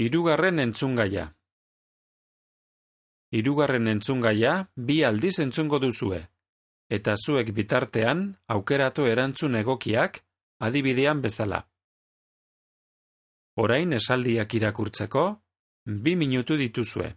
Hirugarren 0.00 0.58
entzungaia. 0.62 1.26
Hirugarren 3.36 3.90
entzungaia 3.90 4.52
bi 4.74 5.02
aldiz 5.04 5.34
entzungo 5.44 5.76
duzue, 5.82 6.20
eta 6.88 7.18
zuek 7.20 7.50
bitartean 7.52 8.22
aukeratu 8.54 9.04
erantzun 9.10 9.58
egokiak 9.60 10.22
adibidean 10.68 11.20
bezala. 11.20 11.60
Orain 13.60 13.92
esaldiak 13.92 14.56
irakurtzeko, 14.56 15.26
bi 15.84 16.16
minutu 16.16 16.56
dituzue. 16.56 17.12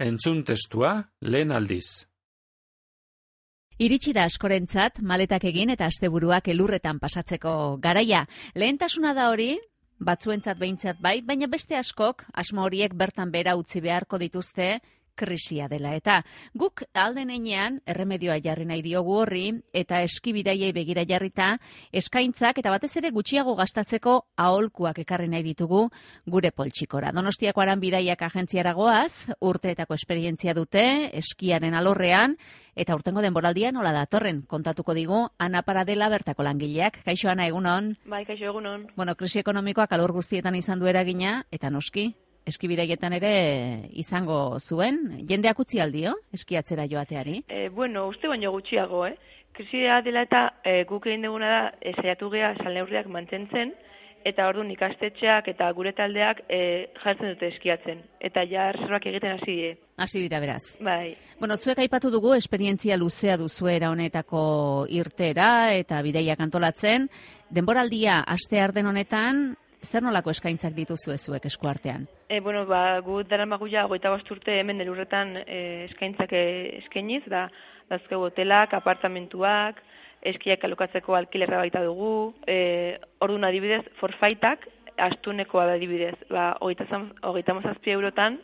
Entzun 0.00 0.38
testua 0.48 0.94
lehen 1.20 1.50
aldiz. 1.52 2.06
Iritsi 3.84 4.14
da 4.16 4.22
askorentzat 4.24 5.02
maletak 5.04 5.44
egin 5.50 5.74
eta 5.74 5.90
asteburuak 5.92 6.48
elurretan 6.48 6.96
pasatzeko 7.02 7.52
garaia. 7.84 8.22
Lehentasuna 8.56 9.12
da 9.12 9.28
hori, 9.28 9.58
batzuentzat 10.00 10.56
behintzat 10.56 11.02
bai, 11.04 11.18
baina 11.20 11.50
beste 11.52 11.76
askok 11.76 12.24
asmo 12.32 12.64
horiek 12.64 12.96
bertan 12.96 13.28
bera 13.30 13.58
utzi 13.60 13.84
beharko 13.84 14.16
dituzte 14.22 14.78
krisia 15.20 15.68
dela. 15.68 15.92
Eta 15.98 16.20
guk 16.56 16.84
alden 16.96 17.30
einean, 17.34 17.80
erremedioa 17.88 18.38
jarri 18.40 18.64
nahi 18.68 18.82
diogu 18.84 19.18
horri, 19.20 19.44
eta 19.76 20.00
eskibidaiei 20.06 20.72
begira 20.76 21.04
jarrita, 21.08 21.52
eskaintzak 21.92 22.62
eta 22.62 22.72
batez 22.72 22.94
ere 23.02 23.12
gutxiago 23.12 23.54
gastatzeko 23.58 24.16
aholkuak 24.40 25.02
ekarri 25.04 25.28
nahi 25.28 25.44
ditugu 25.44 25.86
gure 26.26 26.52
poltsikora. 26.56 27.12
Donostiako 27.12 27.64
aran 27.64 27.82
bidaiak 27.82 28.22
agentziara 28.30 28.72
goaz, 28.78 29.28
urteetako 29.40 29.98
esperientzia 29.98 30.56
dute, 30.56 30.84
eskiaren 31.20 31.76
alorrean, 31.76 32.36
eta 32.80 32.94
urtengo 32.96 33.20
denboraldian 33.24 33.74
nola 33.76 33.92
datorren 33.92 34.42
kontatuko 34.48 34.94
digu 34.96 35.26
Ana 35.38 35.62
Paradela 35.66 36.08
bertako 36.08 36.46
langileak. 36.46 37.02
Kaixo 37.04 37.28
Ana 37.28 37.46
egunon? 37.50 37.94
Bai, 38.06 38.24
kaixo 38.24 38.48
egunon. 38.52 38.88
Bueno, 38.96 39.16
krisi 39.16 39.42
ekonomikoak 39.42 39.92
alor 39.92 40.14
guztietan 40.16 40.56
izan 40.56 40.80
du 40.80 40.88
eragina 40.90 41.44
eta 41.52 41.70
noski 41.70 42.10
eskibideietan 42.50 43.14
ere 43.16 43.32
izango 44.02 44.58
zuen. 44.60 45.00
Jendeak 45.28 45.62
utzi 45.62 45.80
aldio, 45.80 46.16
eskiatzera 46.34 46.86
joateari? 46.90 47.44
E, 47.48 47.68
bueno, 47.74 48.08
uste 48.10 48.28
baino 48.28 48.52
gutxiago, 48.52 49.06
eh? 49.06 49.16
Krisia 49.56 50.00
dela 50.06 50.22
eta 50.26 50.46
e, 50.64 50.82
guk 50.88 51.06
egin 51.10 51.26
duguna 51.26 51.50
da, 51.54 51.62
e, 51.80 51.94
saiatu 51.98 52.30
geha 52.32 52.54
salneurriak 52.62 53.08
mantentzen, 53.10 53.74
eta 54.24 54.46
orduan 54.50 54.70
ikastetxeak 54.74 55.48
eta 55.54 55.70
gure 55.76 55.92
taldeak 55.96 56.42
e, 56.48 56.60
jartzen 57.00 57.32
dute 57.32 57.48
eskiatzen. 57.54 58.02
Eta 58.20 58.44
ja 58.48 58.70
reservak 58.76 59.06
egiten 59.10 59.36
hasi 59.36 59.56
die. 59.56 59.72
Hasi 60.00 60.22
dira 60.24 60.40
beraz. 60.40 60.62
Bai. 60.80 61.14
Bueno, 61.40 61.56
zuek 61.56 61.80
aipatu 61.80 62.10
dugu 62.12 62.34
esperientzia 62.36 62.98
luzea 63.00 63.36
duzuera 63.40 63.90
honetako 63.90 64.86
irtera 64.92 65.72
eta 65.76 66.02
bideiak 66.04 66.40
antolatzen. 66.40 67.08
Denboraldia 67.50 68.20
aste 68.28 68.60
arden 68.60 68.86
honetan, 68.92 69.44
zer 69.82 70.02
nolako 70.02 70.30
eskaintzak 70.30 70.74
dituzu 70.76 71.16
zuek 71.16 71.46
eskuartean? 71.46 72.06
E, 72.28 72.40
bueno, 72.40 72.64
ba, 72.66 73.00
gu 73.04 73.22
dara 73.24 73.46
maguia 73.46 73.86
goita 73.88 74.12
urte 74.12 74.58
hemen 74.60 74.80
elurretan 74.80 75.36
e, 75.46 75.86
eskaintzak 75.88 76.32
eskainiz, 76.32 77.22
da, 77.26 77.48
dazke 77.90 78.14
hotelak, 78.14 78.74
apartamentuak, 78.74 79.80
eskiak 80.22 80.64
alokatzeko 80.64 81.16
alkilerra 81.16 81.62
baita 81.64 81.82
dugu, 81.84 82.34
e, 82.46 82.98
orduan 83.20 83.48
adibidez, 83.48 83.82
forfaitak, 84.00 84.66
astunekoa 85.00 85.66
da 85.66 85.76
adibidez, 85.78 86.16
ba, 86.28 86.52
hogeita 86.60 87.54
mazazpi 87.56 87.90
eurotan, 87.96 88.38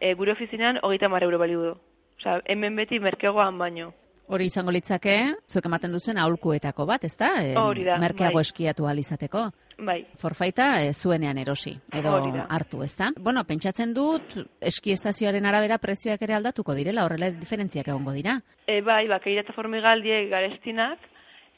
e, 0.00 0.14
gure 0.14 0.32
ofizinean 0.32 0.80
hogeita 0.82 1.08
mar 1.08 1.22
euro 1.22 1.38
baliu 1.38 1.62
du. 1.62 1.74
Osa, 2.20 2.40
hemen 2.46 2.76
beti 2.76 2.98
merkegoan 3.00 3.58
baino. 3.58 3.92
Hori 4.30 4.46
izango 4.46 4.70
litzake, 4.70 5.14
zuek 5.50 5.64
ematen 5.66 5.90
duzuen 5.90 6.18
aholkuetako 6.22 6.84
bat, 6.86 7.02
ezta? 7.08 7.32
E, 7.42 7.56
Hori 7.58 7.82
da, 7.82 7.96
Merkeago 7.98 8.38
bai. 8.38 8.44
eskiatu 8.46 8.86
alizateko. 8.86 9.48
Bai. 9.82 10.04
Forfaita 10.22 10.68
e, 10.84 10.92
zuenean 10.92 11.38
erosi, 11.42 11.72
edo 11.98 12.12
hartu, 12.48 12.84
ezta? 12.86 13.10
Bueno, 13.18 13.42
pentsatzen 13.48 13.94
dut, 13.96 14.36
eski 14.60 14.92
estazioaren 14.94 15.46
arabera 15.50 15.78
prezioak 15.82 16.22
ere 16.22 16.36
aldatuko 16.36 16.76
direla, 16.78 17.08
horrela 17.08 17.32
diferentziak 17.34 17.88
egongo 17.88 18.14
dira. 18.14 18.36
E, 18.68 18.80
bai, 18.86 19.08
bakeira 19.10 19.42
eta 19.42 19.56
formigaldie 19.56 20.28
garestinak, 20.30 21.10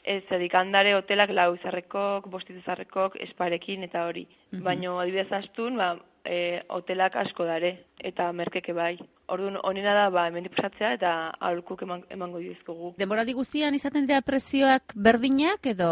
ez 0.03 0.23
edik 0.33 0.55
handare 0.57 0.95
hotelak 0.97 1.29
lau 1.29 1.53
izarrekok, 1.59 2.25
bostituzarrekok, 2.31 3.19
esparekin 3.27 3.85
eta 3.85 4.07
hori. 4.07 4.25
Mm 4.51 4.63
Baina 4.65 4.97
adibidez 5.03 5.29
astun, 5.31 5.77
ba, 5.77 5.93
e, 6.25 6.63
hotelak 6.69 7.15
asko 7.23 7.45
dare, 7.45 7.73
eta 7.99 8.31
merkeke 8.31 8.73
bai. 8.73 8.97
Orduan, 9.31 9.57
onena 9.63 9.93
da, 9.97 10.09
ba, 10.13 10.27
hemen 10.27 10.47
dipusatzea, 10.47 10.93
eta 10.97 11.13
aholkuk 11.39 11.83
eman, 11.85 12.03
emango 12.13 12.41
dizkugu. 12.43 12.93
Demoraldi 12.99 13.35
guztian 13.37 13.75
izaten 13.75 14.07
dira 14.07 14.21
prezioak 14.25 14.95
berdinak, 14.95 15.65
edo 15.73 15.89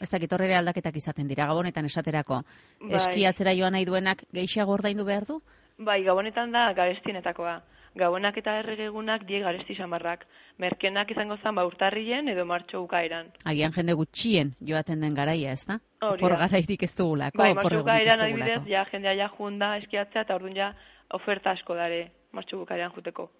ez 0.00 0.10
dakit 0.10 0.32
horrere 0.32 0.54
aldaketak 0.58 0.96
izaten 0.96 1.28
dira, 1.28 1.46
gabonetan 1.50 1.86
esaterako. 1.88 2.42
Bai. 2.82 2.92
Eskiatzera 3.00 3.54
joan 3.58 3.74
nahi 3.74 3.86
duenak 3.88 4.22
gehiago 4.34 4.76
ordaindu 4.78 5.06
behar 5.08 5.26
du? 5.26 5.40
Bai, 5.78 6.02
gabonetan 6.06 6.54
da 6.54 6.72
garestienetakoa. 6.74 7.58
Gabonak 7.96 8.36
eta 8.36 8.58
erregegunak 8.60 9.24
die 9.28 9.40
garesti 9.40 9.74
samarrak. 9.74 10.26
Merkenak 10.58 11.10
izango 11.10 11.36
zan 11.42 11.54
ba 11.54 11.64
urtarrien 11.66 12.28
edo 12.28 12.44
martxo 12.44 12.82
bukaeran. 12.82 13.32
Agian 13.44 13.72
jende 13.72 13.94
gutxien 13.94 14.54
joaten 14.60 15.00
den 15.00 15.14
garaia, 15.14 15.52
ez 15.52 15.64
da? 15.64 15.80
Por 16.00 16.36
garairik 16.36 16.82
ez 16.82 16.94
dugulako. 16.94 17.38
Bai, 17.38 17.54
martxo 17.54 17.82
bukaeran 17.82 18.20
adibidez, 18.20 18.62
ja 18.66 18.84
jendea 18.92 19.14
ja 19.14 19.28
junda 19.38 19.76
eskiatzea 19.78 20.22
eta 20.22 20.34
orduan 20.34 20.56
ja 20.56 20.72
oferta 21.12 21.50
asko 21.50 21.74
dare 21.74 22.10
martxo 22.32 22.58
bukaeran 22.58 22.92
juteko. 22.94 23.30